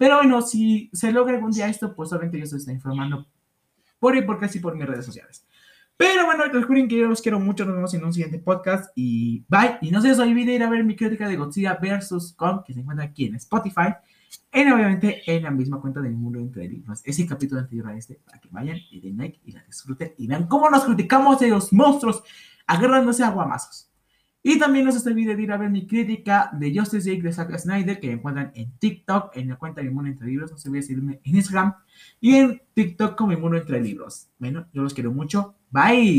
Pero 0.00 0.16
bueno, 0.16 0.40
si 0.40 0.88
se 0.94 1.12
logra 1.12 1.34
algún 1.34 1.50
día 1.50 1.68
esto, 1.68 1.94
pues 1.94 2.10
obviamente 2.10 2.40
yo 2.40 2.46
se 2.46 2.56
está 2.56 2.72
informando 2.72 3.26
por 3.98 4.16
y 4.16 4.22
por 4.22 4.40
casi 4.40 4.58
por 4.58 4.74
mis 4.74 4.86
redes 4.86 5.04
sociales. 5.04 5.46
Pero 5.94 6.24
bueno, 6.24 6.44
recuerden 6.44 6.88
que 6.88 6.96
yo 6.96 7.06
los 7.06 7.20
quiero 7.20 7.38
mucho. 7.38 7.66
Nos 7.66 7.74
vemos 7.74 7.92
en 7.92 8.02
un 8.06 8.14
siguiente 8.14 8.38
podcast. 8.38 8.92
Y 8.96 9.44
bye. 9.46 9.76
Y 9.82 9.90
no 9.90 10.00
se 10.00 10.08
les 10.08 10.18
olvide 10.18 10.54
ir 10.54 10.62
a 10.62 10.70
ver 10.70 10.84
mi 10.84 10.96
crítica 10.96 11.28
de 11.28 11.36
Godzilla 11.36 11.74
vs. 11.74 12.32
Kong, 12.34 12.62
que 12.64 12.72
se 12.72 12.80
encuentra 12.80 13.04
aquí 13.04 13.26
en 13.26 13.34
Spotify. 13.34 13.92
Y 14.50 14.60
obviamente 14.72 15.20
en 15.26 15.42
la 15.42 15.50
misma 15.50 15.78
cuenta 15.82 16.00
del 16.00 16.14
mundo 16.14 16.38
entre 16.38 16.66
libros. 16.66 17.02
Ese 17.04 17.26
capítulo 17.26 17.60
anterior 17.60 17.88
a 17.88 17.94
este, 17.94 18.14
para 18.24 18.40
que 18.40 18.48
vayan 18.50 18.78
y 18.90 19.02
den 19.02 19.18
like 19.18 19.38
y 19.44 19.52
la 19.52 19.62
disfruten 19.64 20.14
y 20.16 20.26
vean 20.26 20.46
cómo 20.46 20.70
nos 20.70 20.84
criticamos 20.84 21.38
de 21.40 21.48
los 21.48 21.74
monstruos 21.74 22.22
agarrándose 22.66 23.22
a 23.22 23.32
guamazos. 23.32 23.89
Y 24.42 24.58
también 24.58 24.86
no 24.86 24.92
se 24.92 25.06
olvide 25.08 25.36
de 25.36 25.42
ir 25.42 25.52
a 25.52 25.58
ver 25.58 25.68
mi 25.68 25.86
crítica 25.86 26.50
de 26.52 26.74
Justice 26.74 27.08
League 27.08 27.22
de 27.22 27.32
Zack 27.32 27.58
Snyder, 27.58 28.00
que 28.00 28.10
encuentran 28.10 28.52
en 28.54 28.72
TikTok, 28.78 29.36
en 29.36 29.50
la 29.50 29.56
cuenta 29.56 29.82
de 29.82 29.90
Mundo 29.90 30.10
Entre 30.10 30.26
Libros. 30.26 30.50
No 30.50 30.58
se 30.58 30.68
olviden 30.68 30.86
seguirme 30.86 31.20
en 31.22 31.36
Instagram 31.36 31.74
y 32.20 32.36
en 32.36 32.62
TikTok 32.72 33.16
como 33.16 33.36
Mundo 33.38 33.58
Entre 33.58 33.80
Libros. 33.80 34.28
Bueno, 34.38 34.66
yo 34.72 34.82
los 34.82 34.94
quiero 34.94 35.12
mucho. 35.12 35.56
Bye. 35.70 36.18